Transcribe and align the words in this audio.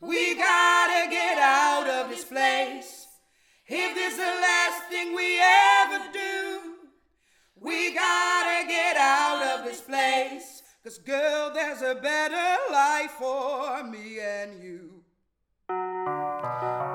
We 0.00 0.34
gotta 0.34 1.10
get 1.10 1.36
out 1.38 1.86
of 1.86 2.08
this 2.08 2.24
place. 2.24 3.06
If 3.66 3.94
this 3.94 4.12
is 4.12 4.16
the 4.16 4.34
last 4.40 4.88
thing 4.88 5.14
we 5.14 5.38
ever 5.82 6.00
do, 6.10 6.74
we 7.54 7.92
gotta 7.92 8.66
get 8.66 8.96
out 8.96 9.42
of 9.42 9.64
this 9.66 9.80
place. 9.82 10.62
Cause 10.82 10.98
girl, 11.04 11.52
there's 11.52 11.82
a 11.82 11.94
better 12.00 12.56
life 12.70 13.10
for 13.18 13.84
me 13.84 14.18
and 14.20 14.62
you. 14.62 15.04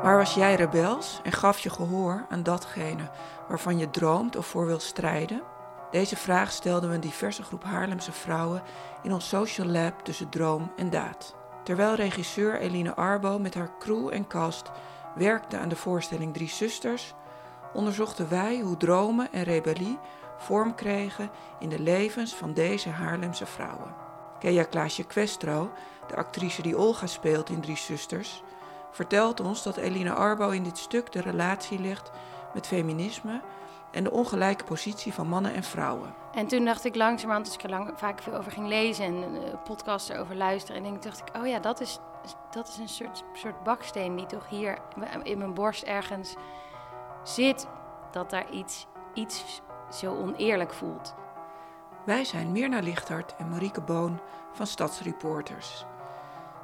Maar 0.03 0.17
was 0.17 0.33
jij 0.33 0.55
rebels 0.55 1.19
en 1.23 1.31
gaf 1.31 1.59
je 1.59 1.69
gehoor 1.69 2.25
aan 2.29 2.43
datgene 2.43 3.09
waarvan 3.47 3.77
je 3.77 3.89
droomt 3.89 4.35
of 4.35 4.47
voor 4.47 4.65
wilt 4.65 4.83
strijden? 4.83 5.43
Deze 5.91 6.15
vraag 6.15 6.51
stelden 6.51 6.89
we 6.89 6.95
een 6.95 7.01
diverse 7.01 7.43
groep 7.43 7.63
Haarlemse 7.63 8.11
vrouwen 8.11 8.63
in 9.03 9.13
ons 9.13 9.27
social 9.27 9.67
lab 9.67 9.99
tussen 9.99 10.29
droom 10.29 10.71
en 10.75 10.89
daad. 10.89 11.44
Terwijl 11.65 11.95
regisseur 11.95 12.59
Eline 12.59 12.95
Arbo 12.95 13.39
met 13.39 13.53
haar 13.53 13.71
crew 13.79 14.09
en 14.13 14.27
cast 14.27 14.71
werkte 15.15 15.57
aan 15.57 15.69
de 15.69 15.75
voorstelling 15.75 16.33
Drie 16.33 16.49
Zusters, 16.49 17.13
onderzochten 17.73 18.29
wij 18.29 18.59
hoe 18.59 18.77
dromen 18.77 19.31
en 19.31 19.43
rebellie 19.43 19.99
vorm 20.37 20.75
kregen 20.75 21.29
in 21.59 21.69
de 21.69 21.79
levens 21.79 22.35
van 22.35 22.53
deze 22.53 22.89
Haarlemse 22.89 23.45
vrouwen. 23.45 23.95
Kea 24.39 24.63
Klaasje 24.63 25.03
Questro, 25.03 25.71
de 26.07 26.15
actrice 26.15 26.61
die 26.61 26.77
Olga 26.77 27.07
speelt 27.07 27.49
in 27.49 27.61
Drie 27.61 27.77
Zusters, 27.77 28.43
vertelt 28.91 29.39
ons 29.39 29.63
dat 29.63 29.77
Eline 29.77 30.13
Arbo 30.13 30.49
in 30.49 30.63
dit 30.63 30.77
stuk 30.77 31.11
de 31.11 31.21
relatie 31.21 31.79
legt 31.79 32.11
met 32.53 32.67
feminisme 32.67 33.41
en 33.95 34.03
de 34.03 34.11
ongelijke 34.11 34.63
positie 34.63 35.13
van 35.13 35.27
mannen 35.27 35.53
en 35.53 35.63
vrouwen. 35.63 36.13
En 36.33 36.47
toen 36.47 36.65
dacht 36.65 36.85
ik 36.85 36.95
langzamerhand, 36.95 37.45
als 37.45 37.55
ik 37.55 37.63
er 37.63 37.69
lang, 37.69 37.91
vaak 37.95 38.21
veel 38.21 38.33
over 38.33 38.51
ging 38.51 38.67
lezen 38.67 39.05
en 39.05 39.35
uh, 39.35 39.41
podcasts 39.63 40.09
erover 40.09 40.35
luisteren, 40.35 40.85
en 40.85 40.99
dacht 40.99 41.19
ik, 41.19 41.35
oh 41.35 41.47
ja, 41.47 41.59
dat 41.59 41.81
is, 41.81 41.99
dat 42.51 42.67
is 42.67 42.77
een 42.77 42.89
soort, 42.89 43.23
soort 43.33 43.63
baksteen 43.63 44.15
die 44.15 44.25
toch 44.25 44.49
hier 44.49 44.77
in 45.23 45.37
mijn 45.37 45.53
borst 45.53 45.83
ergens 45.83 46.35
zit, 47.23 47.67
dat 48.11 48.29
daar 48.29 48.51
iets, 48.51 48.87
iets 49.13 49.61
zo 49.91 50.15
oneerlijk 50.15 50.73
voelt. 50.73 51.15
Wij 52.05 52.23
zijn 52.23 52.51
Mirna 52.51 52.79
Lichthart 52.79 53.35
en 53.35 53.49
Marieke 53.49 53.81
Boon 53.81 54.19
van 54.51 54.67
Stadsreporters. 54.67 55.85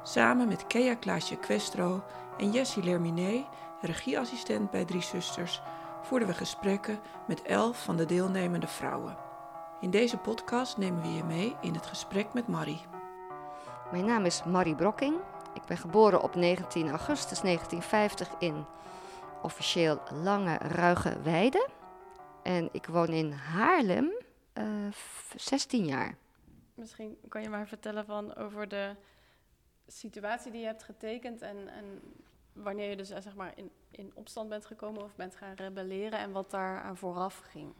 Samen 0.02 0.48
met 0.48 0.66
Kea 0.66 0.94
Klaasje 0.94 1.36
Questro 1.36 2.02
en 2.38 2.50
Jessie 2.50 2.82
Lerminé, 2.82 3.44
regieassistent 3.80 4.70
bij 4.70 4.84
Drie 4.84 5.02
Zusters, 5.02 5.62
voerden 6.02 6.28
we 6.28 6.34
gesprekken 6.34 7.00
met 7.26 7.42
elf 7.42 7.84
van 7.84 7.96
de 7.96 8.06
deelnemende 8.06 8.66
vrouwen. 8.66 9.16
In 9.80 9.90
deze 9.90 10.16
podcast 10.16 10.76
nemen 10.76 11.02
we 11.02 11.08
je 11.08 11.24
mee 11.24 11.56
in 11.60 11.74
het 11.74 11.86
gesprek 11.86 12.32
met 12.32 12.48
Marie. 12.48 12.80
Mijn 13.90 14.04
naam 14.04 14.24
is 14.24 14.44
Marie 14.44 14.74
Brokking. 14.74 15.16
Ik 15.54 15.64
ben 15.66 15.76
geboren 15.76 16.22
op 16.22 16.34
19 16.34 16.88
augustus 16.88 17.40
1950 17.40 18.28
in 18.38 18.64
officieel 19.42 20.02
Lange 20.22 20.56
Ruige 20.56 21.22
Weide. 21.22 21.68
En 22.42 22.68
ik 22.72 22.86
woon 22.86 23.08
in 23.08 23.32
Haarlem 23.32 24.12
uh, 24.58 24.64
16 25.36 25.84
jaar. 25.84 26.16
Misschien 26.74 27.18
kan 27.28 27.42
je 27.42 27.48
maar 27.48 27.66
vertellen 27.66 28.04
van 28.04 28.34
over 28.34 28.68
de 28.68 28.96
situatie 29.86 30.50
die 30.50 30.60
je 30.60 30.66
hebt 30.66 30.82
getekend 30.82 31.42
en, 31.42 31.68
en 31.68 32.00
wanneer 32.52 32.90
je 32.90 32.96
dus 32.96 33.10
eh, 33.10 33.20
zeg 33.20 33.34
maar 33.34 33.52
in, 33.54 33.70
in 33.92 34.10
opstand 34.14 34.48
bent 34.48 34.66
gekomen 34.66 35.02
of 35.02 35.14
bent 35.14 35.36
gaan 35.36 35.54
rebelleren 35.54 36.18
en 36.18 36.32
wat 36.32 36.50
daar 36.50 36.82
aan 36.82 36.96
vooraf 36.96 37.42
ging. 37.50 37.72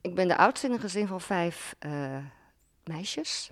Ik 0.00 0.14
ben 0.14 0.28
de 0.28 0.36
oudste 0.36 0.66
in 0.66 0.72
een 0.72 0.80
gezin 0.80 1.06
van 1.06 1.20
vijf 1.20 1.74
uh, 1.86 2.16
meisjes. 2.84 3.50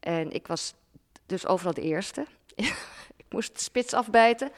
En 0.00 0.32
ik 0.32 0.46
was 0.46 0.74
dus 1.26 1.46
overal 1.46 1.74
de 1.74 1.82
eerste. 1.82 2.26
ik 3.22 3.26
moest 3.28 3.54
de 3.54 3.60
spits 3.60 3.92
afbijten. 3.92 4.50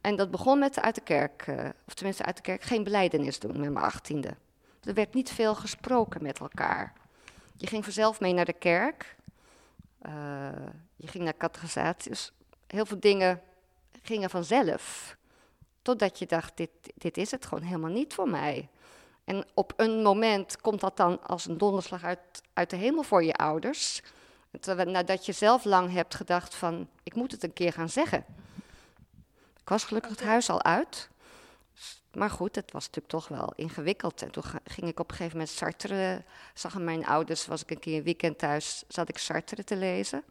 En 0.00 0.16
dat 0.16 0.30
begon 0.30 0.58
met 0.58 0.80
uit 0.80 0.94
de 0.94 1.00
kerk, 1.00 1.46
uh, 1.46 1.68
of 1.86 1.94
tenminste 1.94 2.24
uit 2.24 2.36
de 2.36 2.42
kerk, 2.42 2.62
geen 2.62 2.84
beleidenis 2.84 3.38
doen 3.38 3.60
met 3.60 3.72
mijn 3.72 3.84
achttiende. 3.84 4.36
Er 4.84 4.94
werd 4.94 5.14
niet 5.14 5.30
veel 5.30 5.54
gesproken 5.54 6.22
met 6.22 6.38
elkaar. 6.38 6.92
Je 7.56 7.66
ging 7.66 7.84
vanzelf 7.84 8.20
mee 8.20 8.32
naar 8.32 8.44
de 8.44 8.52
kerk. 8.52 9.16
Uh, 10.06 10.12
je 10.96 11.06
ging 11.06 11.24
naar 11.24 11.36
catechisaties. 11.36 12.32
Heel 12.66 12.86
veel 12.86 13.00
dingen 13.00 13.42
gingen 14.02 14.30
vanzelf. 14.30 15.16
Totdat 15.82 16.18
je 16.18 16.26
dacht, 16.26 16.56
dit, 16.56 16.70
dit 16.94 17.16
is 17.16 17.30
het 17.30 17.46
gewoon 17.46 17.64
helemaal 17.64 17.90
niet 17.90 18.14
voor 18.14 18.28
mij. 18.28 18.68
En 19.24 19.44
op 19.54 19.72
een 19.76 20.02
moment 20.02 20.60
komt 20.60 20.80
dat 20.80 20.96
dan 20.96 21.22
als 21.22 21.46
een 21.46 21.58
donderslag 21.58 22.04
uit, 22.04 22.42
uit 22.52 22.70
de 22.70 22.76
hemel 22.76 23.02
voor 23.02 23.24
je 23.24 23.34
ouders. 23.34 24.02
Nadat 24.86 25.26
je 25.26 25.32
zelf 25.32 25.64
lang 25.64 25.92
hebt 25.92 26.14
gedacht 26.14 26.54
van, 26.54 26.88
ik 27.02 27.14
moet 27.14 27.32
het 27.32 27.42
een 27.42 27.52
keer 27.52 27.72
gaan 27.72 27.88
zeggen. 27.88 28.24
Ik 29.60 29.68
was 29.68 29.84
gelukkig 29.84 30.10
het 30.10 30.22
huis 30.22 30.50
al 30.50 30.62
uit. 30.62 31.10
Maar 32.12 32.30
goed, 32.30 32.54
het 32.54 32.72
was 32.72 32.86
natuurlijk 32.86 33.12
toch 33.14 33.28
wel 33.28 33.52
ingewikkeld. 33.56 34.22
En 34.22 34.30
toen 34.30 34.42
ging 34.64 34.88
ik 34.88 35.00
op 35.00 35.10
een 35.10 35.16
gegeven 35.16 35.38
moment 35.38 35.56
Sartre. 35.56 36.22
Zag 36.54 36.78
mijn 36.78 37.06
ouders, 37.06 37.46
was 37.46 37.62
ik 37.62 37.70
een 37.70 37.78
keer 37.78 37.96
een 37.96 38.02
weekend 38.02 38.38
thuis, 38.38 38.84
zat 38.88 39.08
ik 39.08 39.18
Sartre 39.18 39.64
te 39.64 39.76
lezen. 39.76 40.22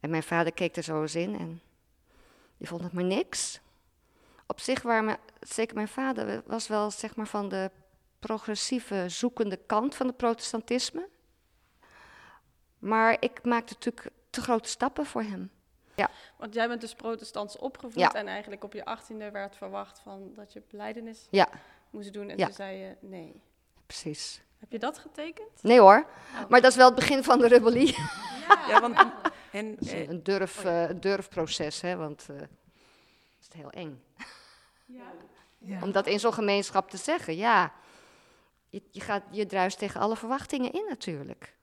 En 0.00 0.10
mijn 0.10 0.22
vader 0.22 0.52
keek 0.52 0.76
er 0.76 0.82
zo 0.82 1.02
eens 1.02 1.14
in 1.14 1.38
en 1.38 1.60
die 2.56 2.68
vond 2.68 2.82
het 2.82 2.92
maar 2.92 3.04
niks. 3.04 3.60
Op 4.50 4.60
zich 4.60 4.82
waren 4.82 5.16
zeker 5.40 5.74
mijn 5.74 5.88
vader 5.88 6.42
was 6.46 6.68
wel 6.68 6.90
zeg 6.90 7.16
maar 7.16 7.26
van 7.26 7.48
de 7.48 7.70
progressieve, 8.18 9.04
zoekende 9.08 9.56
kant 9.66 9.94
van 9.94 10.06
het 10.06 10.16
protestantisme. 10.16 11.08
Maar 12.78 13.16
ik 13.20 13.44
maakte 13.44 13.74
natuurlijk 13.74 14.06
te 14.30 14.40
grote 14.40 14.68
stappen 14.68 15.06
voor 15.06 15.22
hem. 15.22 15.50
Ja. 15.94 16.10
Want 16.36 16.54
jij 16.54 16.68
bent 16.68 16.80
dus 16.80 16.94
protestants 16.94 17.58
opgevoed 17.58 18.00
ja. 18.00 18.14
en 18.14 18.26
eigenlijk 18.26 18.64
op 18.64 18.72
je 18.72 18.84
achttiende 18.84 19.30
werd 19.30 19.56
verwacht 19.56 19.98
van 19.98 20.32
dat 20.34 20.52
je 20.52 20.62
beleidenis 20.70 21.26
ja. 21.30 21.48
moest 21.90 22.12
doen. 22.12 22.28
En 22.28 22.36
toen 22.36 22.52
zei 22.52 22.76
je 22.76 22.96
nee. 23.00 23.40
Precies. 23.86 24.42
Heb 24.58 24.72
je 24.72 24.78
dat 24.78 24.98
getekend? 24.98 25.62
Nee 25.62 25.80
hoor, 25.80 26.06
oh. 26.32 26.48
maar 26.48 26.60
dat 26.60 26.70
is 26.70 26.76
wel 26.76 26.86
het 26.86 26.94
begin 26.94 27.24
van 27.24 27.38
de 27.38 27.48
rebellie. 27.48 27.96
Ja, 28.68 28.80
want 28.88 28.96
en, 29.52 29.76
een, 29.78 30.22
durf, 30.22 30.64
uh, 30.64 30.88
durfproces, 30.94 31.80
hè, 31.80 31.96
want 31.96 32.26
uh, 32.30 32.36
het 32.40 32.48
is 33.40 33.48
heel 33.52 33.70
eng. 33.70 34.02
Ja. 34.92 35.12
ja. 35.58 35.82
Om 35.82 35.92
dat 35.92 36.06
in 36.06 36.20
zo'n 36.20 36.32
gemeenschap 36.32 36.90
te 36.90 36.96
zeggen, 36.96 37.36
ja. 37.36 37.72
Je, 38.68 38.82
je, 38.90 39.00
gaat, 39.00 39.22
je 39.30 39.46
druist 39.46 39.78
tegen 39.78 40.00
alle 40.00 40.16
verwachtingen 40.16 40.72
in 40.72 40.86
natuurlijk. 40.88 41.56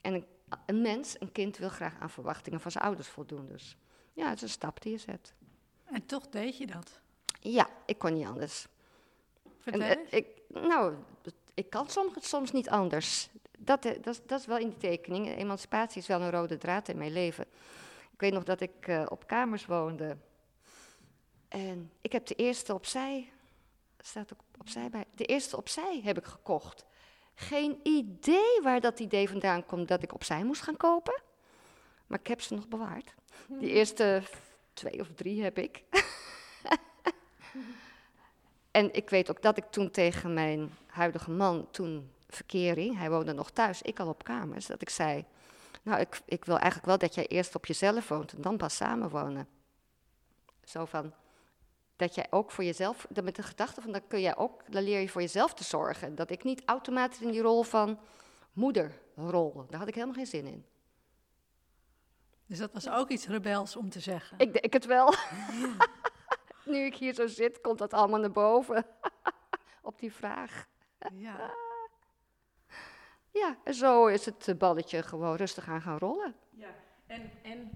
En 0.00 0.14
een, 0.14 0.26
een, 0.66 0.82
mens, 0.82 1.16
een 1.20 1.32
kind, 1.32 1.56
wil 1.56 1.68
graag 1.68 2.00
aan 2.00 2.10
verwachtingen 2.10 2.60
van 2.60 2.70
zijn 2.70 2.84
ouders 2.84 3.08
voldoen. 3.08 3.46
Dus 3.46 3.76
ja, 4.12 4.28
het 4.28 4.36
is 4.36 4.42
een 4.42 4.48
stap 4.48 4.82
die 4.82 4.92
je 4.92 4.98
zet. 4.98 5.34
En 5.84 6.06
toch 6.06 6.28
deed 6.28 6.56
je 6.56 6.66
dat? 6.66 7.00
Ja, 7.40 7.68
ik 7.86 7.98
kon 7.98 8.14
niet 8.14 8.26
anders. 8.26 8.66
Vertel 9.58 9.80
en, 9.80 9.98
ik, 10.10 10.26
nou, 10.48 10.94
ik 11.54 11.70
kan 11.70 11.88
soms, 11.88 12.28
soms 12.28 12.52
niet 12.52 12.68
anders 12.68 13.28
dat, 13.64 13.82
dat, 13.82 14.22
dat, 14.26 14.40
is 14.40 14.46
wel 14.46 14.58
in 14.58 14.68
die 14.68 14.78
tekening. 14.78 15.36
Emancipatie 15.36 16.00
is 16.00 16.06
wel 16.06 16.20
een 16.20 16.30
rode 16.30 16.58
draad 16.58 16.88
in 16.88 16.98
mijn 16.98 17.12
leven. 17.12 17.44
Ik 18.12 18.20
weet 18.20 18.32
nog 18.32 18.44
dat 18.44 18.60
ik 18.60 18.86
uh, 18.86 19.06
op 19.08 19.26
kamers 19.26 19.66
woonde. 19.66 20.16
En 21.52 21.90
ik 22.00 22.12
heb 22.12 22.26
de 22.26 22.34
eerste 22.34 22.74
opzij, 22.74 23.32
staat 23.98 24.32
ook 24.32 24.40
opzij 24.58 24.90
bij, 24.90 25.04
de 25.14 25.24
eerste 25.24 25.56
opzij 25.56 26.00
heb 26.04 26.18
ik 26.18 26.24
gekocht. 26.24 26.84
Geen 27.34 27.80
idee 27.82 28.60
waar 28.62 28.80
dat 28.80 29.00
idee 29.00 29.28
vandaan 29.28 29.66
komt 29.66 29.88
dat 29.88 30.02
ik 30.02 30.14
opzij 30.14 30.44
moest 30.44 30.62
gaan 30.62 30.76
kopen. 30.76 31.22
Maar 32.06 32.18
ik 32.18 32.26
heb 32.26 32.40
ze 32.40 32.54
nog 32.54 32.68
bewaard. 32.68 33.14
Die 33.46 33.70
eerste 33.70 34.22
twee 34.72 35.00
of 35.00 35.08
drie 35.14 35.42
heb 35.42 35.58
ik. 35.58 35.82
en 38.70 38.94
ik 38.94 39.10
weet 39.10 39.30
ook 39.30 39.42
dat 39.42 39.56
ik 39.56 39.64
toen 39.70 39.90
tegen 39.90 40.34
mijn 40.34 40.70
huidige 40.86 41.30
man 41.30 41.70
toen 41.70 42.12
verkering, 42.28 42.98
hij 42.98 43.10
woonde 43.10 43.32
nog 43.32 43.50
thuis, 43.50 43.82
ik 43.82 44.00
al 44.00 44.08
op 44.08 44.24
kamers, 44.24 44.66
dat 44.66 44.82
ik 44.82 44.90
zei, 44.90 45.24
nou, 45.82 46.00
ik, 46.00 46.20
ik 46.24 46.44
wil 46.44 46.56
eigenlijk 46.56 46.86
wel 46.86 46.98
dat 46.98 47.14
jij 47.14 47.26
eerst 47.26 47.54
op 47.54 47.66
jezelf 47.66 48.08
woont 48.08 48.32
en 48.32 48.42
dan 48.42 48.56
pas 48.56 48.76
samenwonen. 48.76 49.48
Zo 50.64 50.84
van, 50.84 51.14
dat 52.02 52.14
jij 52.14 52.26
ook 52.30 52.50
voor 52.50 52.64
jezelf, 52.64 53.06
met 53.22 53.36
de 53.36 53.42
gedachte 53.42 53.80
van, 53.80 53.92
dan 53.92 54.06
kun 54.06 54.20
jij 54.20 54.36
ook, 54.36 54.72
dan 54.72 54.82
leer 54.82 55.00
je 55.00 55.08
voor 55.08 55.20
jezelf 55.20 55.54
te 55.54 55.64
zorgen. 55.64 56.14
Dat 56.14 56.30
ik 56.30 56.44
niet 56.44 56.62
automatisch 56.64 57.20
in 57.20 57.30
die 57.30 57.40
rol 57.40 57.62
van 57.62 57.98
moeder 58.52 59.00
rol, 59.14 59.66
daar 59.68 59.78
had 59.78 59.88
ik 59.88 59.94
helemaal 59.94 60.14
geen 60.14 60.26
zin 60.26 60.46
in. 60.46 60.66
Dus 62.46 62.58
dat 62.58 62.72
was 62.72 62.88
ook 62.88 63.08
iets 63.08 63.26
rebels 63.26 63.76
om 63.76 63.90
te 63.90 64.00
zeggen? 64.00 64.38
Ik 64.38 64.52
denk 64.52 64.72
het 64.72 64.84
wel. 64.84 65.14
nu 66.72 66.84
ik 66.84 66.96
hier 66.96 67.14
zo 67.14 67.26
zit, 67.26 67.60
komt 67.60 67.78
dat 67.78 67.92
allemaal 67.92 68.20
naar 68.20 68.32
boven. 68.32 68.86
op 69.82 69.98
die 69.98 70.12
vraag. 70.12 70.66
ja. 71.12 71.54
Ja, 73.30 73.56
en 73.64 73.74
zo 73.74 74.06
is 74.06 74.24
het 74.24 74.54
balletje 74.58 75.02
gewoon 75.02 75.36
rustig 75.36 75.68
aan 75.68 75.80
gaan 75.80 75.98
rollen. 75.98 76.34
Ja, 76.50 76.74
en, 77.06 77.30
en 77.42 77.70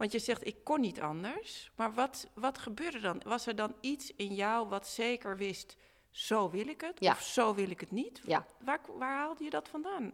want 0.00 0.12
je 0.12 0.18
zegt, 0.18 0.46
ik 0.46 0.64
kon 0.64 0.80
niet 0.80 1.00
anders. 1.00 1.70
Maar 1.74 1.94
wat, 1.94 2.28
wat 2.34 2.58
gebeurde 2.58 3.00
dan? 3.00 3.22
Was 3.24 3.46
er 3.46 3.56
dan 3.56 3.74
iets 3.80 4.12
in 4.16 4.34
jou 4.34 4.68
wat 4.68 4.86
zeker 4.86 5.36
wist, 5.36 5.76
zo 6.10 6.50
wil 6.50 6.68
ik 6.68 6.80
het? 6.80 7.00
Ja. 7.00 7.12
Of 7.12 7.22
zo 7.22 7.54
wil 7.54 7.70
ik 7.70 7.80
het 7.80 7.90
niet? 7.90 8.20
Ja. 8.24 8.46
Waar, 8.64 8.80
waar 8.96 9.16
haalde 9.16 9.44
je 9.44 9.50
dat 9.50 9.68
vandaan? 9.68 10.12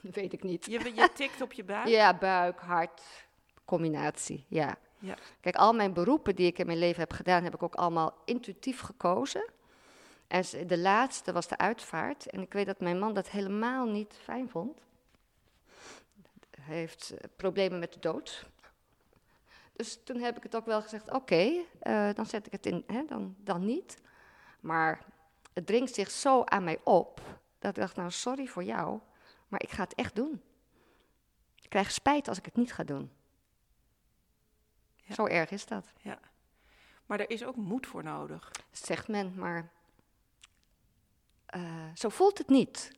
Weet 0.00 0.32
ik 0.32 0.42
niet. 0.42 0.64
Je, 0.64 0.92
je 1.00 1.10
tikt 1.14 1.40
op 1.40 1.52
je 1.52 1.64
buik? 1.64 1.88
Ja, 1.88 2.14
buik, 2.18 2.60
hart. 2.60 3.02
combinatie, 3.64 4.44
ja. 4.48 4.78
Ja. 4.98 5.14
Kijk, 5.40 5.56
al 5.56 5.72
mijn 5.72 5.92
beroepen 5.92 6.36
die 6.36 6.46
ik 6.46 6.58
in 6.58 6.66
mijn 6.66 6.78
leven 6.78 7.00
heb 7.00 7.12
gedaan, 7.12 7.44
heb 7.44 7.54
ik 7.54 7.62
ook 7.62 7.74
allemaal 7.74 8.14
intuïtief 8.24 8.80
gekozen. 8.80 9.50
En 10.26 10.44
de 10.66 10.78
laatste 10.78 11.32
was 11.32 11.48
de 11.48 11.58
uitvaart. 11.58 12.26
En 12.26 12.40
ik 12.40 12.52
weet 12.52 12.66
dat 12.66 12.80
mijn 12.80 12.98
man 12.98 13.14
dat 13.14 13.30
helemaal 13.30 13.86
niet 13.86 14.18
fijn 14.22 14.48
vond. 14.48 14.87
Hij 16.68 16.76
heeft 16.76 17.10
eh, 17.10 17.28
problemen 17.36 17.78
met 17.78 17.92
de 17.92 18.00
dood. 18.00 18.46
Dus 19.72 19.98
toen 20.04 20.20
heb 20.20 20.36
ik 20.36 20.42
het 20.42 20.56
ook 20.56 20.66
wel 20.66 20.82
gezegd, 20.82 21.10
oké, 21.10 21.64
eh, 21.80 22.14
dan 22.14 22.26
zet 22.26 22.46
ik 22.46 22.52
het 22.52 22.66
in, 22.66 22.84
hè, 22.86 23.04
dan, 23.04 23.34
dan 23.38 23.64
niet. 23.64 24.00
Maar 24.60 25.04
het 25.52 25.66
dringt 25.66 25.94
zich 25.94 26.10
zo 26.10 26.44
aan 26.44 26.64
mij 26.64 26.80
op, 26.84 27.20
dat 27.58 27.70
ik 27.70 27.82
dacht, 27.82 27.96
nou 27.96 28.10
sorry 28.10 28.46
voor 28.46 28.64
jou, 28.64 29.00
maar 29.48 29.62
ik 29.62 29.70
ga 29.70 29.82
het 29.82 29.94
echt 29.94 30.14
doen. 30.14 30.42
Ik 31.62 31.68
krijg 31.68 31.90
spijt 31.90 32.28
als 32.28 32.38
ik 32.38 32.44
het 32.44 32.56
niet 32.56 32.72
ga 32.72 32.84
doen. 32.84 33.10
Ja. 34.94 35.14
Zo 35.14 35.26
erg 35.26 35.50
is 35.50 35.66
dat. 35.66 35.92
Ja. 36.02 36.18
Maar 37.06 37.20
er 37.20 37.30
is 37.30 37.44
ook 37.44 37.56
moed 37.56 37.86
voor 37.86 38.02
nodig. 38.02 38.50
zegt 38.70 39.08
men, 39.08 39.34
maar 39.34 39.70
eh, 41.46 41.88
zo 41.94 42.08
voelt 42.08 42.38
het 42.38 42.48
niet. 42.48 42.97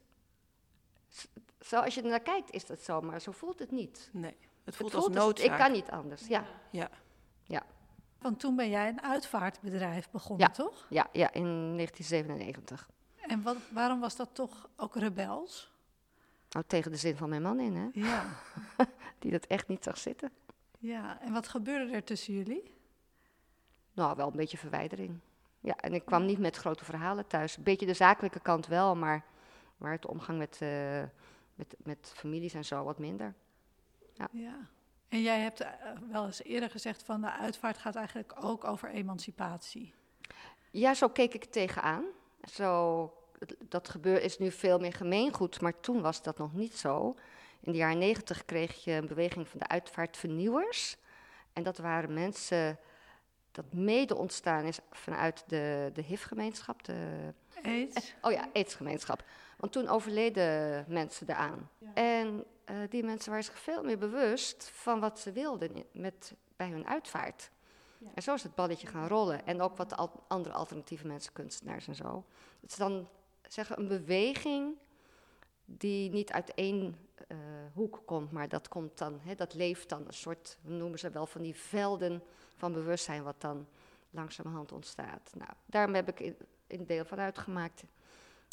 Zoals 1.59 1.95
je 1.95 2.03
er 2.03 2.09
naar 2.09 2.21
kijkt 2.21 2.51
is 2.51 2.67
dat 2.67 2.81
zo, 2.81 3.01
maar 3.01 3.21
zo 3.21 3.33
voelt 3.33 3.59
het 3.59 3.71
niet. 3.71 4.09
Nee, 4.13 4.37
het 4.41 4.47
Het 4.65 4.77
voelt 4.77 4.95
als 4.95 5.05
als- 5.07 5.15
noodzaak. 5.15 5.47
Ik 5.53 5.59
kan 5.59 5.73
niet 5.73 5.91
anders, 5.91 6.27
ja. 6.27 6.45
Ja. 6.71 6.89
Want 8.19 8.41
toen 8.41 8.57
ben 8.57 8.69
jij 8.69 8.89
een 8.89 9.03
uitvaartbedrijf 9.03 10.11
begonnen, 10.11 10.47
Ja. 10.47 10.53
toch? 10.53 10.87
Ja, 10.89 11.07
ja, 11.13 11.33
in 11.33 11.75
1997. 11.77 12.89
En 13.27 13.43
wat, 13.43 13.57
waarom 13.73 14.01
was 14.01 14.17
dat 14.17 14.29
toch 14.33 14.69
ook 14.77 14.97
rebels? 14.97 15.73
Nou, 16.51 16.65
tegen 16.69 16.91
de 16.91 16.97
zin 16.97 17.17
van 17.17 17.29
mijn 17.29 17.43
man 17.43 17.61
in, 17.61 17.77
hè? 17.77 17.89
Ja. 17.93 18.25
Die 19.19 19.31
dat 19.31 19.45
echt 19.47 19.69
niet 19.69 19.85
zag 19.85 19.99
zitten. 19.99 20.31
ja. 20.79 21.21
En 21.21 21.33
wat 21.33 21.49
gebeurde 21.49 21.93
er 21.93 22.05
tussen 22.05 22.35
jullie? 22.35 22.75
Nou, 23.93 24.17
wel 24.17 24.27
een 24.27 24.37
beetje 24.37 24.59
verwijdering. 24.59 25.19
Ja, 25.61 25.77
en 25.77 25.95
ik 25.95 26.05
kwam 26.05 26.25
niet 26.27 26.39
met 26.39 26.57
grote 26.57 26.85
verhalen 26.85 27.27
thuis. 27.27 27.57
Een 27.57 27.63
beetje 27.63 27.87
de 27.87 27.95
zakelijke 27.95 28.41
kant 28.41 28.67
wel, 28.67 28.97
maar, 28.97 29.25
maar 29.81 29.93
het 29.93 30.07
omgang 30.07 30.39
met, 30.39 30.59
eh, 30.61 31.03
met, 31.55 31.75
met 31.85 32.13
families 32.15 32.55
en 32.55 32.65
zo 32.65 32.85
wat 32.85 32.99
minder. 32.99 33.35
Ja. 34.33 34.69
En 35.09 35.23
jij 35.23 35.41
hebt 35.41 35.61
eh, 35.61 35.71
wel 36.11 36.27
eens 36.27 36.43
eerder 36.43 36.71
gezegd 36.71 37.03
van 37.03 37.21
de 37.21 37.33
uitvaart 37.33 37.79
gaat 37.79 37.95
eigenlijk 37.95 38.33
ook 38.45 38.65
over 38.65 38.91
emancipatie. 38.91 39.95
Ja, 40.71 40.95
zo 40.95 41.09
keek 41.09 41.35
ik 41.35 41.45
tegenaan. 41.45 42.05
Zo, 42.53 43.13
dat 43.69 43.89
gebeur 43.89 44.23
is 44.23 44.39
nu 44.39 44.51
veel 44.51 44.79
meer 44.79 44.93
gemeengoed, 44.93 45.61
maar 45.61 45.81
toen 45.81 46.01
was 46.01 46.23
dat 46.23 46.39
nog 46.39 46.55
niet 46.55 46.77
zo. 46.77 47.17
In 47.61 47.73
de 47.73 47.79
jaren 47.79 47.99
negentig 47.99 48.45
kreeg 48.45 48.85
je 48.85 48.93
een 48.93 49.07
beweging 49.07 49.49
van 49.49 49.59
de 49.59 49.69
uitvaartvernieuwers. 49.69 50.97
En 51.53 51.63
dat 51.63 51.79
waren 51.79 52.15
mensen 52.15 52.79
dat 53.53 53.73
mede 53.73 54.17
ontstaan 54.17 54.65
is 54.65 54.79
vanuit 54.91 55.45
de, 55.47 55.91
de 55.93 56.03
HIV-gemeenschap, 56.03 56.85
de 56.85 57.33
AIDS? 57.63 58.15
Oh 58.21 58.33
ja, 58.33 58.49
aidsgemeenschap. 58.53 59.25
Want 59.61 59.73
toen 59.73 59.89
overleden 59.89 60.85
mensen 60.89 61.29
eraan. 61.31 61.71
En 61.95 62.45
eh, 62.65 62.77
die 62.89 63.05
mensen 63.05 63.31
waren 63.31 63.45
zich 63.45 63.59
veel 63.59 63.83
meer 63.83 63.99
bewust 63.99 64.71
van 64.73 65.01
wat 65.01 65.19
ze 65.19 65.33
wilden 65.33 65.85
met, 65.93 66.35
bij 66.57 66.69
hun 66.69 66.87
uitvaart. 66.87 67.51
En 68.15 68.23
zo 68.23 68.35
is 68.35 68.43
het 68.43 68.55
balletje 68.55 68.87
gaan 68.87 69.09
rollen. 69.09 69.47
En 69.47 69.61
ook 69.61 69.77
wat 69.77 69.89
de 69.89 69.97
al- 69.97 70.25
andere 70.29 70.55
alternatieve 70.55 71.07
mensen, 71.07 71.33
kunstenaars 71.33 71.89
en 71.89 71.95
zo. 71.95 72.25
Het 72.61 72.71
is 72.71 72.77
dan 72.77 73.09
zeggen 73.49 73.79
een 73.79 73.89
beweging 73.89 74.75
die 75.65 76.11
niet 76.11 76.33
uit 76.33 76.55
één 76.55 76.97
eh, 77.29 77.37
hoek 77.75 78.03
komt, 78.05 78.33
maar 78.33 78.49
dat 78.49 78.69
komt 78.69 78.99
dan, 78.99 79.21
hè, 79.23 79.35
dat 79.35 79.55
leeft 79.55 79.89
dan 79.89 80.07
een 80.07 80.15
soort, 80.15 80.59
we 80.63 80.73
noemen 80.73 80.99
ze 80.99 81.11
wel 81.11 81.27
van 81.27 81.43
die 81.43 81.55
velden 81.55 82.23
van 82.57 82.73
bewustzijn, 82.73 83.23
wat 83.23 83.41
dan 83.41 83.67
langzamerhand 84.11 84.73
ontstaat. 84.73 85.31
Nou, 85.35 85.51
daarom 85.67 85.95
heb 85.95 86.09
ik 86.09 86.35
in 86.67 86.85
deel 86.87 87.05
van 87.05 87.19
uitgemaakt. 87.19 87.85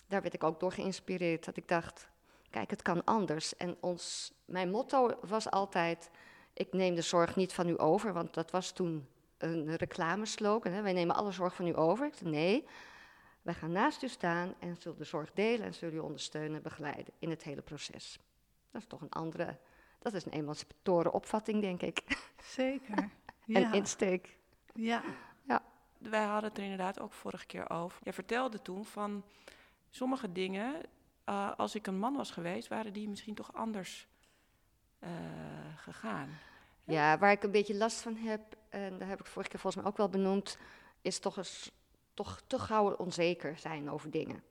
Daar 0.08 0.22
werd 0.22 0.34
ik 0.34 0.44
ook 0.44 0.60
door 0.60 0.72
geïnspireerd, 0.72 1.46
dat 1.46 1.58
ik 1.58 1.68
dacht, 1.68 2.10
kijk, 2.50 2.70
het 2.70 2.82
kan 2.82 3.04
anders. 3.04 3.56
En 3.58 3.78
ons, 3.80 4.34
mijn 4.46 4.70
motto 4.70 5.18
was 5.22 5.50
altijd, 5.52 6.10
ik 6.54 6.74
neem 6.74 6.96
de 6.96 7.02
zorg 7.02 7.36
niet 7.36 7.54
van 7.54 7.68
u 7.70 7.80
over, 7.80 8.14
want 8.14 8.34
dat 8.34 8.52
was 8.52 8.72
toen 8.72 9.08
een 9.38 9.76
reclameslogan, 9.76 10.72
hè, 10.72 10.82
wij 10.82 10.94
nemen 10.94 11.16
alle 11.16 11.32
zorg 11.32 11.56
van 11.56 11.68
u 11.68 11.78
over. 11.78 12.06
Ik 12.06 12.14
zei, 12.14 12.30
nee, 12.30 12.66
wij 13.42 13.54
gaan 13.54 13.72
naast 13.72 14.02
u 14.04 14.08
staan 14.08 14.56
en 14.60 14.76
zullen 14.80 14.98
de 14.98 15.04
zorg 15.04 15.32
delen 15.34 15.66
en 15.66 15.74
zullen 15.74 15.96
u 15.96 16.00
ondersteunen 16.00 16.56
en 16.56 16.62
begeleiden 16.62 17.14
in 17.20 17.30
het 17.30 17.44
hele 17.44 17.62
proces. 17.62 18.20
Dat 18.72 18.82
is 18.82 18.88
toch 18.88 19.02
een 19.02 19.10
andere, 19.12 19.58
dat 20.00 20.14
is 20.14 20.26
een 20.26 20.32
emancipatoren 20.32 21.14
opvatting, 21.14 21.62
denk 21.62 21.82
ik. 21.82 22.04
Zeker. 22.44 23.10
En 23.48 23.62
Ja. 23.62 23.72
insteek. 23.74 24.38
ja. 24.74 25.04
Wij 25.98 26.24
hadden 26.24 26.50
het 26.50 26.58
er 26.58 26.64
inderdaad 26.64 27.00
ook 27.00 27.14
vorige 27.14 27.46
keer 27.46 27.70
over. 27.70 28.00
Jij 28.04 28.14
vertelde 28.14 28.62
toen 28.62 28.86
van 28.86 29.24
sommige 29.90 30.32
dingen, 30.32 30.82
eh, 31.24 31.52
als 31.58 31.76
ik 31.76 31.88
een 31.88 32.00
man 32.00 32.16
was 32.16 32.32
geweest, 32.32 32.68
waren 32.68 32.94
die 32.94 33.10
misschien 33.10 33.36
toch 33.36 33.54
anders 33.54 34.08
eh, 35.00 35.10
gegaan. 35.76 36.30
Ja, 36.84 37.18
waar 37.18 37.32
ik 37.32 37.44
een 37.44 37.52
beetje 37.52 37.76
last 37.76 38.02
van 38.02 38.16
heb, 38.16 38.42
en 38.70 38.98
daar 38.98 39.08
heb 39.08 39.20
ik 39.20 39.26
vorige 39.26 39.52
keer 39.52 39.60
volgens 39.60 39.84
mij 39.84 39.92
ook 39.92 39.98
wel 39.98 40.10
benoemd, 40.10 40.58
is 41.02 41.20
toch, 41.20 41.38
eens, 41.38 41.72
toch 42.14 42.42
te 42.48 42.60
gauw 42.60 42.96
onzeker 42.96 43.58
zijn 43.58 43.90
over 43.92 44.12
dingen. 44.12 44.44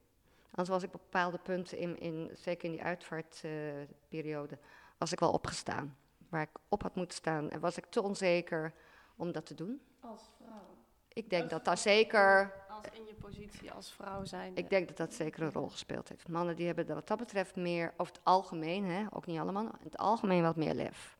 Anders 0.50 0.68
was 0.68 0.82
ik 0.82 0.94
op 0.94 1.00
bepaalde 1.00 1.38
punten, 1.38 1.78
in, 1.78 2.00
in, 2.00 2.30
zeker 2.34 2.64
in 2.64 2.70
die 2.70 2.82
uitvaartperiode, 2.82 4.58
was 4.98 5.12
ik 5.12 5.18
wel 5.18 5.32
opgestaan. 5.32 5.96
Waar 6.28 6.42
ik 6.42 6.58
op 6.68 6.82
had 6.82 6.94
moeten 6.94 7.16
staan 7.16 7.50
en 7.50 7.60
was 7.60 7.76
ik 7.76 7.84
te 7.84 8.02
onzeker 8.02 8.72
om 9.16 9.32
dat 9.32 9.46
te 9.46 9.54
doen. 9.54 9.80
Als 10.00 10.22
vrouw. 10.36 10.76
Ik 11.08 11.30
denk 11.30 11.50
dat 11.50 11.64
dat 11.64 11.78
zeker, 11.78 12.52
Als 12.76 12.98
in 12.98 13.06
je 13.06 13.14
positie 13.14 13.72
als 13.72 13.92
vrouw 13.92 14.24
zijn. 14.24 14.56
ik 14.56 14.70
denk 14.70 14.88
dat 14.88 14.96
dat 14.96 15.14
zeker 15.14 15.42
een 15.42 15.52
rol 15.52 15.68
gespeeld 15.68 16.08
heeft. 16.08 16.28
Mannen 16.28 16.56
die 16.56 16.66
hebben 16.66 16.86
wat 16.86 17.06
dat 17.06 17.18
betreft 17.18 17.56
meer, 17.56 17.94
over 17.96 18.12
het 18.12 18.24
algemeen, 18.24 18.84
hè, 18.84 19.06
ook 19.10 19.26
niet 19.26 19.38
allemaal, 19.38 19.64
in 19.64 19.84
het 19.84 19.96
algemeen 19.96 20.42
wat 20.42 20.56
meer 20.56 20.74
lef. 20.74 21.18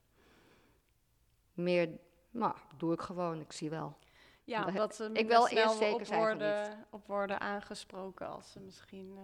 Meer, 1.53 1.89
nou, 2.29 2.55
doe 2.77 2.93
ik 2.93 3.01
gewoon, 3.01 3.39
ik 3.39 3.51
zie 3.51 3.69
wel. 3.69 3.97
Ja, 4.43 4.67
Ik 4.67 4.75
dat 4.75 4.95
ze 4.95 5.11
wil 5.11 5.45
minder 5.45 5.49
eerst 5.49 5.77
zeker 5.77 6.01
op 6.01 6.07
worden, 6.07 6.85
op 6.89 7.07
worden 7.07 7.39
aangesproken 7.39 8.27
als 8.27 8.51
ze 8.51 8.59
misschien 8.59 9.17
eh, 9.17 9.23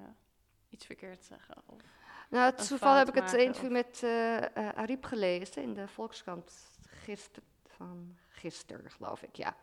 iets 0.69 0.85
verkeerd 0.85 1.23
zeggen. 1.23 1.55
Of, 1.65 1.81
Nou, 2.29 2.45
het 2.45 2.67
toeval 2.67 2.95
heb 2.95 3.07
ik 3.07 3.15
het 3.15 3.33
interview 3.33 3.71
met 3.71 4.03
eh, 4.03 4.69
Ariep 4.69 5.03
gelezen 5.03 5.61
in 5.61 5.73
de 5.73 5.87
Volkskrant 5.87 6.53
gister, 6.85 7.43
van 7.67 8.17
gisteren, 8.29 8.91
geloof 8.91 9.21
ik, 9.21 9.35
ja. 9.35 9.55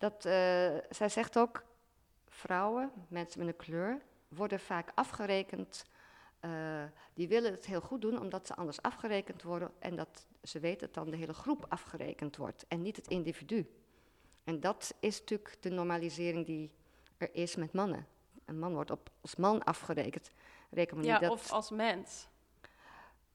Dat, 0.00 0.24
eh, 0.24 0.76
zij 0.90 1.08
zegt 1.08 1.38
ook, 1.38 1.64
vrouwen, 2.28 2.92
mensen 3.08 3.38
met 3.38 3.48
een 3.48 3.56
kleur, 3.56 4.02
worden 4.28 4.60
vaak 4.60 4.92
afgerekend. 4.94 5.84
eh, 6.40 6.84
die 7.14 7.28
willen 7.28 7.52
het 7.52 7.66
heel 7.66 7.80
goed 7.80 8.00
doen, 8.00 8.20
omdat 8.20 8.46
ze 8.46 8.54
anders 8.54 8.82
afgerekend 8.82 9.42
worden. 9.42 9.70
En 9.78 9.96
dat 9.96 10.26
ze 10.42 10.60
weten 10.60 10.80
dat 10.86 10.94
dan 10.94 11.10
de 11.10 11.16
hele 11.16 11.32
groep 11.32 11.66
afgerekend 11.68 12.36
wordt 12.36 12.64
en 12.68 12.82
niet 12.82 12.96
het 12.96 13.06
individu. 13.08 13.70
En 14.44 14.60
dat 14.60 14.94
is 15.00 15.18
natuurlijk 15.18 15.56
de 15.60 15.70
normalisering 15.70 16.46
die 16.46 16.70
er 17.16 17.34
is 17.34 17.56
met 17.56 17.72
mannen. 17.72 18.06
Een 18.44 18.58
man 18.58 18.72
wordt 18.72 18.90
op, 18.90 19.10
als 19.20 19.36
man 19.36 19.64
afgerekend. 19.64 20.30
Reken 20.70 20.96
maar 20.96 21.04
ja, 21.04 21.12
niet 21.12 21.20
dat... 21.20 21.30
of 21.30 21.52
als 21.52 21.70
mens. 21.70 22.28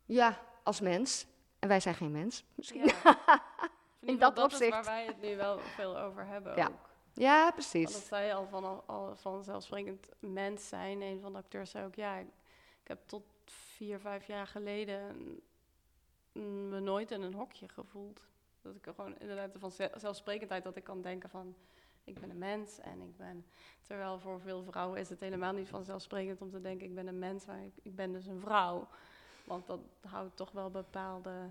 Ja, 0.06 0.42
als 0.64 0.80
mens. 0.82 1.28
En 1.60 1.68
wij 1.68 1.80
zijn 1.80 1.96
geen 1.96 2.12
mens. 2.12 2.44
Misschien. 2.56 2.86
Ja. 2.86 3.20
In, 4.06 4.20
dat 4.20 4.40
opzicht. 4.40 4.72
waar 4.72 4.84
wij 4.84 5.06
het 5.06 5.22
nu 5.22 5.36
wel 5.36 5.60
veel 5.60 6.00
over 6.00 6.26
hebben 6.26 6.56
Ja, 6.56 6.68
ook. 6.68 6.90
Ja, 7.14 7.52
precies. 7.52 7.94
dat 7.94 8.02
zij 8.02 8.36
al, 8.36 8.48
van, 8.48 8.84
al, 8.86 9.16
vanzelfsprekend 9.16 10.10
mens 10.20 10.68
zijn. 10.68 11.02
Een 11.02 11.20
van 11.22 11.32
de 11.32 11.38
acteurs 11.38 11.72
zei 11.72 11.86
ook, 11.86 11.96
ja, 11.96 12.16
ik, 12.16 12.28
ik 12.82 12.88
heb 12.88 13.00
tot 13.06 13.24
vier, 13.46 14.00
vijf 14.00 14.28
jaar 14.28 14.48
geleden 14.48 15.16
me 16.70 16.80
nooit 16.80 17.12
in 17.12 17.22
een 17.22 17.34
hokje 17.34 17.68
gevoeld. 17.68 18.22
Dat 18.62 18.76
ik 18.76 18.84
gewoon 18.96 19.18
inderdaad 19.18 19.52
van 19.58 19.72
zelfsprekendheid 19.96 20.64
dat 20.64 20.76
ik 20.76 20.84
kan 20.84 21.02
denken 21.02 21.30
van, 21.30 21.56
ik 22.04 22.20
ben 22.20 22.30
een 22.30 22.38
mens 22.38 22.80
en 22.80 23.02
ik 23.02 23.18
ben... 23.18 23.46
Terwijl 23.82 24.20
voor 24.20 24.42
veel 24.42 24.64
vrouwen 24.64 25.00
is 25.00 25.10
het 25.10 25.20
helemaal 25.20 25.54
niet 25.54 25.68
vanzelfsprekend 25.68 26.42
om 26.42 26.52
te 26.52 26.62
denken, 26.62 26.88
ik 26.88 26.96
ben 26.96 27.08
een 27.08 27.20
mens, 27.20 27.46
maar 27.46 27.64
ik, 27.64 27.74
ik 27.82 27.96
ben 27.96 28.12
dus 28.12 28.26
een 28.26 28.40
vrouw. 28.40 28.88
Want 29.44 29.68
dat 29.68 29.80
houdt 30.08 30.36
toch 30.36 30.52
wel 30.52 30.70
bepaalde... 30.70 31.50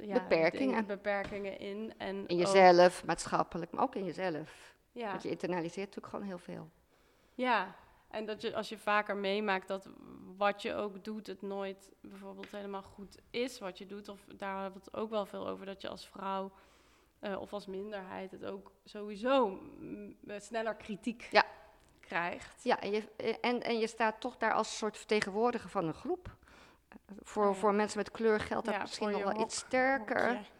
Ja, 0.00 0.12
Beperkingen. 0.12 0.68
dingen- 0.68 0.86
beperkingen 0.86 1.58
in. 1.58 1.92
En 1.98 2.16
In 2.16 2.22
ook- 2.46 2.52
jezelf, 2.52 3.04
maatschappelijk, 3.04 3.72
maar 3.72 3.82
ook 3.82 3.94
in 3.94 4.04
jezelf. 4.04 4.74
ja. 4.92 5.10
Want 5.10 5.22
je 5.22 5.28
internaliseert 5.30 5.86
natuurlijk 5.86 6.06
gewoon 6.06 6.26
heel 6.26 6.38
veel. 6.38 6.70
Ja, 7.34 7.74
en 8.08 8.26
dat 8.26 8.42
je 8.42 8.54
als 8.54 8.68
je 8.68 8.78
vaker 8.78 9.16
meemaakt 9.16 9.68
dat 9.68 9.88
wat 10.36 10.62
je 10.62 10.74
ook 10.74 11.04
doet, 11.04 11.26
het 11.26 11.42
nooit 11.42 11.90
bijvoorbeeld 12.00 12.50
helemaal 12.50 12.82
goed 12.82 13.18
is 13.30 13.58
wat 13.58 13.78
je 13.78 13.86
doet. 13.86 14.08
Of 14.08 14.20
daar 14.36 14.62
hebben 14.62 14.80
we 14.80 14.86
het 14.90 14.94
ook 15.00 15.10
wel 15.10 15.26
veel 15.26 15.48
over, 15.48 15.66
dat 15.66 15.82
je 15.82 15.88
als 15.88 16.08
vrouw 16.08 16.52
eh, 17.18 17.40
of 17.40 17.52
als 17.52 17.66
minderheid 17.66 18.30
het 18.30 18.44
ook 18.44 18.72
sowieso 18.84 19.58
sneller 20.38 20.74
kritiek 20.74 21.28
Ja. 21.30 21.44
krijgt. 22.00 22.64
Ja, 22.64 22.80
en 22.80 22.90
je, 22.90 23.02
en, 23.40 23.62
en 23.62 23.78
je 23.78 23.86
staat 23.86 24.20
toch 24.20 24.36
daar 24.36 24.52
als 24.52 24.76
soort 24.76 24.96
vertegenwoordiger 24.96 25.70
van 25.70 25.86
een 25.86 25.94
groep. 25.94 26.36
Voor, 27.22 27.46
ja. 27.46 27.52
voor 27.52 27.74
mensen 27.74 27.98
met 27.98 28.10
kleur 28.10 28.40
geldt 28.40 28.66
dat 28.66 28.74
Ja, 28.74 28.80
misschien 28.80 29.10
nog 29.10 29.22
wel 29.22 29.40
iets 29.40 29.56
sterker. 29.56 30.50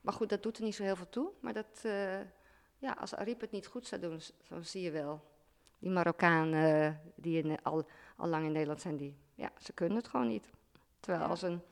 Maar 0.00 0.12
goed, 0.14 0.28
dat 0.28 0.42
doet 0.42 0.56
er 0.58 0.64
niet 0.64 0.74
zo 0.74 0.82
heel 0.82 0.96
veel 0.96 1.08
toe. 1.08 1.30
Maar 1.40 1.52
dat, 1.52 1.80
eh, 1.82 2.20
ja, 2.78 2.92
als 2.98 3.14
Ariep 3.14 3.40
het 3.40 3.50
niet 3.50 3.66
goed 3.66 3.86
zou 3.86 4.00
doen, 4.00 4.20
dan 4.48 4.64
zie 4.64 4.82
je 4.82 4.90
wel. 4.90 5.24
Die 5.78 5.90
Marokkanen 5.90 6.84
eh, 6.84 6.94
die 7.14 7.42
in, 7.42 7.62
al, 7.62 7.86
al 8.16 8.28
lang 8.28 8.44
in 8.44 8.52
Nederland 8.52 8.80
zijn, 8.80 8.96
die, 8.96 9.16
ja, 9.34 9.52
ze 9.58 9.72
kunnen 9.72 9.96
het 9.96 10.08
gewoon 10.08 10.28
niet. 10.28 10.50
Terwijl 11.00 11.24
als 11.24 11.42
een, 11.42 11.62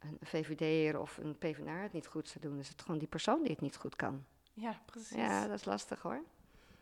een 0.00 0.18
VVD'er 0.20 1.00
of 1.00 1.18
een 1.18 1.38
PvdA 1.38 1.76
het 1.76 1.92
niet 1.92 2.06
goed 2.06 2.28
zou 2.28 2.40
doen, 2.44 2.58
is 2.58 2.68
het 2.68 2.82
gewoon 2.82 2.98
die 2.98 3.08
persoon 3.08 3.42
die 3.42 3.50
het 3.50 3.60
niet 3.60 3.76
goed 3.76 3.96
kan. 3.96 4.24
Ja, 4.52 4.80
precies. 4.84 5.16
Ja, 5.16 5.46
dat 5.46 5.58
is 5.58 5.64
lastig 5.64 6.02
hoor. 6.02 6.22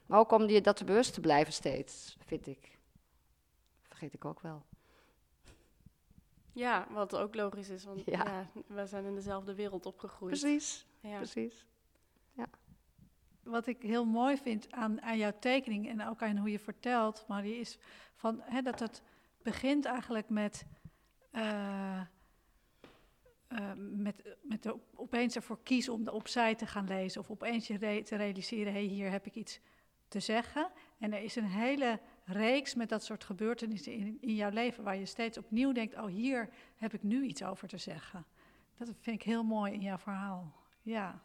Maar 0.06 0.18
ook 0.18 0.32
om 0.32 0.48
je 0.48 0.60
dat 0.60 0.76
te 0.76 0.84
bewust 0.84 1.14
te 1.14 1.20
blijven 1.20 1.52
steeds, 1.52 2.16
vind 2.24 2.46
ik. 2.46 2.78
Vergeet 3.82 4.14
ik 4.14 4.24
ook 4.24 4.40
wel. 4.40 4.62
Ja, 6.58 6.86
wat 6.90 7.16
ook 7.16 7.34
logisch 7.34 7.68
is, 7.68 7.84
want 7.84 8.02
Ja. 8.06 8.24
ja. 8.24 8.46
we 8.66 8.86
zijn 8.86 9.04
in 9.04 9.14
dezelfde 9.14 9.54
wereld 9.54 9.86
opgegroeid. 9.86 10.40
Precies, 10.40 10.86
Ja. 11.00 11.16
precies. 11.16 11.66
Wat 13.42 13.66
ik 13.66 13.82
heel 13.82 14.04
mooi 14.04 14.36
vind 14.36 14.70
aan, 14.72 15.02
aan 15.02 15.18
jouw 15.18 15.32
tekening 15.40 15.88
en 15.88 16.06
ook 16.08 16.22
aan 16.22 16.36
hoe 16.36 16.50
je 16.50 16.58
vertelt, 16.58 17.24
Marie, 17.28 17.56
is 17.56 17.78
van, 18.14 18.40
hè, 18.42 18.62
dat 18.62 18.78
het 18.80 19.02
begint 19.42 19.84
eigenlijk 19.84 20.28
met, 20.28 20.66
eh, 21.30 22.00
eh, 22.00 23.72
met, 23.76 24.36
met 24.42 24.62
de, 24.62 24.76
opeens 24.94 25.36
ervoor 25.36 25.62
kiezen 25.62 25.92
om 25.92 26.04
de 26.04 26.12
opzij 26.12 26.54
te 26.54 26.66
gaan 26.66 26.86
lezen. 26.86 27.20
Of 27.20 27.30
opeens 27.30 27.66
je 27.66 27.76
re- 27.76 28.02
te 28.02 28.16
realiseren, 28.16 28.72
hé, 28.72 28.78
hey, 28.78 28.88
hier 28.88 29.10
heb 29.10 29.26
ik 29.26 29.34
iets 29.34 29.60
te 30.08 30.20
zeggen. 30.20 30.70
En 30.98 31.12
er 31.12 31.22
is 31.22 31.36
een 31.36 31.44
hele 31.50 32.00
reeks 32.28 32.74
met 32.74 32.88
dat 32.88 33.04
soort 33.04 33.24
gebeurtenissen 33.24 33.92
in, 33.92 34.18
in 34.20 34.34
jouw 34.34 34.50
leven, 34.50 34.84
waar 34.84 34.96
je 34.96 35.06
steeds 35.06 35.38
opnieuw 35.38 35.72
denkt, 35.72 35.96
oh, 35.96 36.06
hier 36.06 36.48
heb 36.76 36.94
ik 36.94 37.02
nu 37.02 37.22
iets 37.22 37.42
over 37.42 37.68
te 37.68 37.78
zeggen. 37.78 38.24
Dat 38.76 38.88
vind 39.00 39.20
ik 39.20 39.22
heel 39.22 39.42
mooi 39.42 39.72
in 39.72 39.80
jouw 39.80 39.98
verhaal. 39.98 40.52
Ja. 40.82 41.20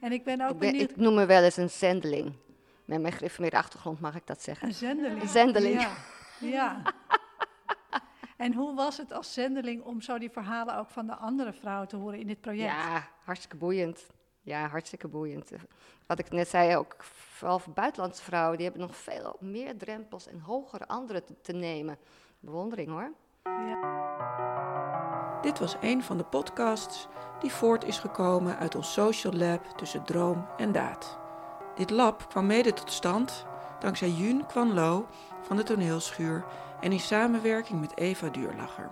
En 0.00 0.12
ik 0.12 0.24
ben 0.24 0.40
ook 0.40 0.52
Ik, 0.52 0.58
ben, 0.58 0.70
benieuwd... 0.70 0.90
ik 0.90 0.96
noem 0.96 1.14
me 1.14 1.26
wel 1.26 1.42
eens 1.42 1.56
een 1.56 1.70
zendeling. 1.70 2.32
Met 2.84 3.00
mijn 3.00 3.12
gereformeerde 3.12 3.56
achtergrond 3.56 4.00
mag 4.00 4.14
ik 4.14 4.26
dat 4.26 4.42
zeggen. 4.42 4.68
Een 4.68 4.74
zendeling. 4.74 5.22
Een 5.22 5.28
zendeling. 5.28 5.80
Ja. 5.80 5.96
ja. 6.40 6.82
En 8.36 8.54
hoe 8.54 8.74
was 8.74 8.96
het 8.96 9.12
als 9.12 9.32
zendeling 9.32 9.82
om 9.82 10.00
zo 10.00 10.18
die 10.18 10.30
verhalen 10.30 10.76
ook 10.76 10.90
van 10.90 11.06
de 11.06 11.14
andere 11.14 11.52
vrouwen 11.52 11.88
te 11.88 11.96
horen 11.96 12.18
in 12.18 12.26
dit 12.26 12.40
project? 12.40 12.72
Ja, 12.72 13.08
hartstikke 13.24 13.56
boeiend. 13.56 14.06
Ja, 14.42 14.68
hartstikke 14.68 15.08
boeiend. 15.08 15.50
Wat 16.06 16.18
ik 16.18 16.30
net 16.30 16.48
zei, 16.48 16.76
ook 16.76 16.96
vooral 17.04 17.58
voor 17.58 17.72
buitenlandse 17.72 18.22
vrouwen, 18.22 18.56
die 18.56 18.66
hebben 18.66 18.86
nog 18.86 18.96
veel 18.96 19.36
meer 19.40 19.76
drempels 19.76 20.26
en 20.26 20.40
hogere 20.40 20.88
anderen 20.88 21.22
te, 21.42 21.52
nemen. 21.52 21.98
Bewondering 22.40 22.88
hoor. 22.88 23.12
Dit 25.42 25.58
was 25.58 25.76
een 25.80 26.02
van 26.02 26.16
de 26.16 26.24
podcasts 26.24 27.08
die 27.40 27.52
voort 27.52 27.84
is 27.84 27.98
gekomen 27.98 28.58
uit 28.58 28.74
ons 28.74 28.92
social 28.92 29.32
lab 29.32 29.64
tussen 29.64 30.04
droom 30.04 30.46
en 30.56 30.72
daad. 30.72 31.18
Dit 31.74 31.90
lab 31.90 32.28
kwam 32.28 32.46
mede 32.46 32.72
tot 32.72 32.92
stand 32.92 33.46
dankzij 33.78 34.10
Jun 34.10 34.46
Kwan 34.46 34.74
Lo 34.74 35.06
van 35.42 35.56
de 35.56 35.62
toneelschuur 35.62 36.44
en 36.80 36.92
in 36.92 37.00
samenwerking 37.00 37.80
met 37.80 37.96
Eva 37.96 38.28
Duurlacher. 38.28 38.90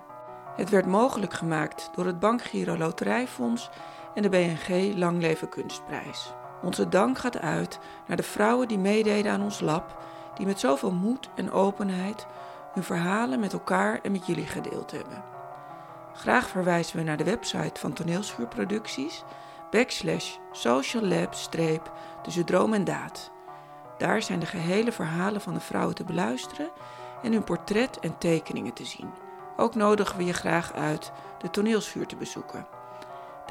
Het 0.57 0.71
werd 0.71 0.87
mogelijk 0.87 1.35
gemaakt 1.35 1.91
door 1.95 2.07
het 2.07 2.21
Bankgiro 2.21 2.77
Loterijfonds 2.77 3.71
en 4.15 4.23
de 4.23 4.29
BNG 4.29 4.97
Langleven 4.97 5.49
Kunstprijs. 5.49 6.33
Onze 6.63 6.89
dank 6.89 7.19
gaat 7.19 7.39
uit 7.39 7.79
naar 8.07 8.17
de 8.17 8.23
vrouwen 8.23 8.69
die 8.69 8.79
meededen 8.79 9.33
aan 9.33 9.43
ons 9.43 9.61
lab, 9.61 10.03
die 10.35 10.47
met 10.47 10.61
zoveel 10.61 10.93
moed 10.93 11.29
en 11.35 11.51
openheid 11.51 12.27
hun 12.73 12.83
verhalen 12.83 13.41
met 13.41 13.53
elkaar 13.53 14.01
en 14.03 14.13
met 14.13 14.27
jullie 14.27 14.47
gedeeld 14.47 14.91
hebben. 14.91 15.25
Graag 16.15 16.49
verwijzen 16.49 16.97
we 16.97 17.03
naar 17.03 17.17
de 17.17 17.25
website 17.25 17.81
van 17.81 17.93
Toneelschuurproducties, 17.93 19.25
backslash 19.71 20.37
social 20.53 21.05
lab 21.05 21.35
streep 21.35 21.93
tussen 22.23 22.45
droom 22.45 22.75
en 22.75 22.85
daad. 22.85 23.31
Daar 23.99 24.23
zijn 24.23 24.39
de 24.39 24.47
gehele 24.47 24.93
verhalen 24.93 25.41
van 25.41 25.55
de 25.55 25.61
vrouwen 25.61 25.95
te 25.95 26.05
beluisteren 26.05 26.71
en 27.23 27.33
hun 27.33 27.45
portret 27.45 27.99
en 27.99 28.19
tekeningen 28.19 28.73
te 28.73 28.85
zien. 28.85 29.11
Ook 29.57 29.75
nodigen 29.75 30.17
we 30.17 30.25
je 30.25 30.33
graag 30.33 30.73
uit 30.73 31.13
de 31.39 31.51
toneelschuur 31.51 32.07
te 32.07 32.17
bezoeken. 32.17 32.80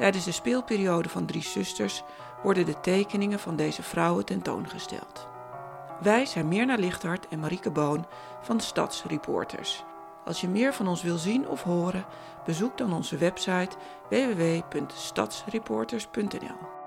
Tijdens 0.00 0.24
de 0.24 0.32
speelperiode 0.32 1.08
van 1.08 1.26
Drie 1.26 1.42
Zusters 1.42 2.02
worden 2.42 2.66
de 2.66 2.80
tekeningen 2.80 3.38
van 3.38 3.56
deze 3.56 3.82
vrouwen 3.82 4.24
tentoongesteld. 4.24 5.28
Wij 6.00 6.26
zijn 6.26 6.48
Mirna 6.48 6.74
Lichthart 6.74 7.28
en 7.28 7.38
Marieke 7.38 7.70
Boon 7.70 8.06
van 8.42 8.60
Stadsreporters. 8.60 9.84
Als 10.24 10.40
je 10.40 10.48
meer 10.48 10.74
van 10.74 10.88
ons 10.88 11.02
wil 11.02 11.16
zien 11.16 11.48
of 11.48 11.62
horen, 11.62 12.04
bezoek 12.44 12.78
dan 12.78 12.92
onze 12.92 13.16
website 13.16 13.76
www.stadsreporters.nl. 14.08 16.79